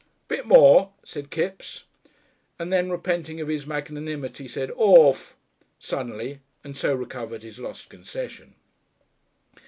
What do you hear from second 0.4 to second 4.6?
more!" said Kipps, and then, repenting of his magnanimity,